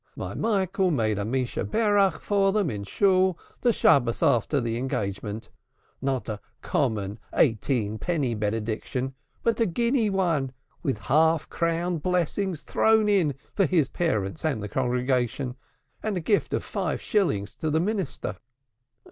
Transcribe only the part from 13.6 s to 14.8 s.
his parents and the